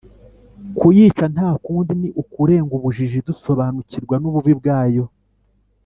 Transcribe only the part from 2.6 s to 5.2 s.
ubujiji dusobanukirwa n’ububi bwayo.